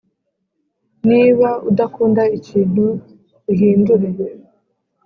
[1.07, 2.85] “niba udakunda ikintu,
[3.51, 4.07] uhindure”